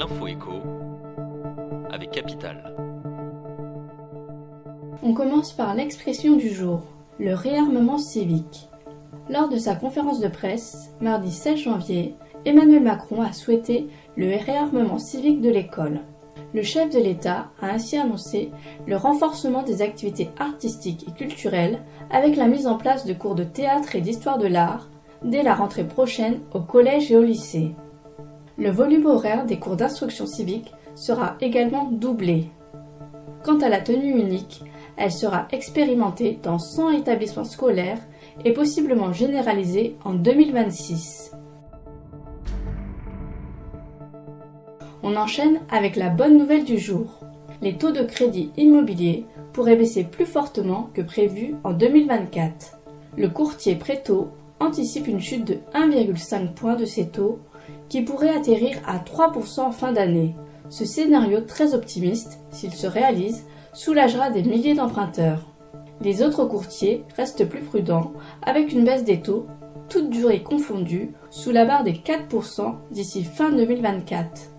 [0.00, 0.62] l'info écho
[1.90, 2.74] avec Capital.
[5.02, 6.80] On commence par l'expression du jour,
[7.18, 8.70] le réarmement civique.
[9.28, 12.14] Lors de sa conférence de presse, mardi 16 janvier,
[12.46, 16.00] Emmanuel Macron a souhaité le réarmement civique de l'école.
[16.54, 18.52] Le chef de l'État a ainsi annoncé
[18.86, 23.44] le renforcement des activités artistiques et culturelles avec la mise en place de cours de
[23.44, 24.88] théâtre et d'histoire de l'art
[25.22, 27.74] dès la rentrée prochaine au collège et au lycée.
[28.60, 32.50] Le volume horaire des cours d'instruction civique sera également doublé.
[33.42, 34.62] Quant à la tenue unique,
[34.98, 38.00] elle sera expérimentée dans 100 établissements scolaires
[38.44, 41.32] et possiblement généralisée en 2026.
[45.02, 47.20] On enchaîne avec la bonne nouvelle du jour.
[47.62, 52.78] Les taux de crédit immobilier pourraient baisser plus fortement que prévu en 2024.
[53.16, 54.28] Le courtier Préto
[54.60, 57.38] anticipe une chute de 1,5 point de ces taux
[57.90, 60.34] qui pourrait atterrir à 3% en fin d'année.
[60.70, 65.46] Ce scénario très optimiste, s'il se réalise, soulagera des milliers d'emprunteurs.
[66.00, 69.46] Les autres courtiers restent plus prudents avec une baisse des taux,
[69.88, 74.52] toute durée confondue, sous la barre des 4% d'ici fin 2024.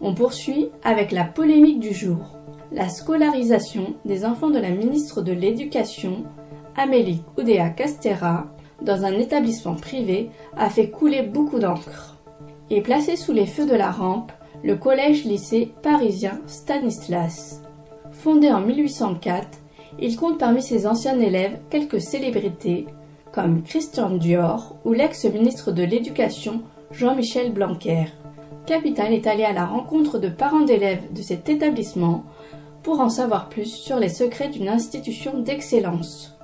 [0.00, 2.36] On poursuit avec la polémique du jour.
[2.72, 6.24] La scolarisation des enfants de la ministre de l'Éducation,
[6.76, 8.46] Amélie Oudéa Castera,
[8.82, 12.16] dans un établissement privé a fait couler beaucoup d'encre.
[12.70, 17.62] Et placé sous les feux de la rampe, le collège-lycée parisien Stanislas.
[18.12, 19.48] Fondé en 1804,
[20.00, 22.86] il compte parmi ses anciens élèves quelques célébrités
[23.32, 28.06] comme Christian Dior ou l'ex-ministre de l'Éducation Jean-Michel Blanquer.
[28.66, 32.24] Capital est allé à la rencontre de parents d'élèves de cet établissement
[32.82, 36.36] pour en savoir plus sur les secrets d'une institution d'excellence.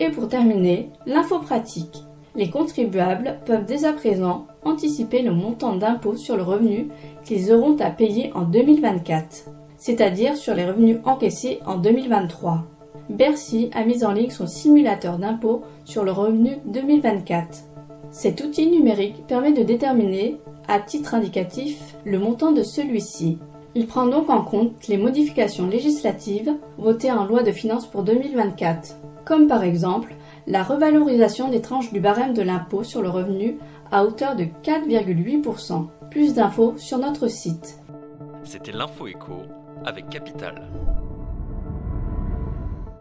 [0.00, 2.04] Et pour terminer, l'info pratique.
[2.36, 6.88] Les contribuables peuvent dès à présent anticiper le montant d'impôt sur le revenu
[7.24, 12.64] qu'ils auront à payer en 2024, c'est-à-dire sur les revenus encaissés en 2023.
[13.10, 17.64] Bercy a mis en ligne son simulateur d'impôt sur le revenu 2024.
[18.10, 20.36] Cet outil numérique permet de déterminer,
[20.68, 23.38] à titre indicatif, le montant de celui-ci.
[23.78, 28.96] Il prend donc en compte les modifications législatives votées en loi de finances pour 2024,
[29.24, 30.16] comme par exemple
[30.48, 33.56] la revalorisation des tranches du barème de l'impôt sur le revenu
[33.92, 35.86] à hauteur de 4,8%.
[36.10, 37.78] Plus d'infos sur notre site.
[38.42, 39.06] C'était l'info
[39.84, 40.68] avec Capital.